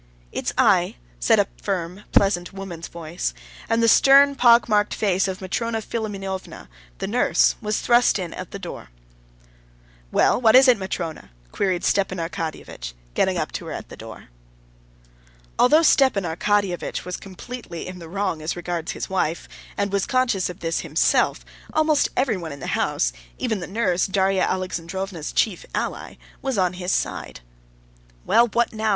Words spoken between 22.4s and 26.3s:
in the house (even the nurse, Darya Alexandrovna's chief ally)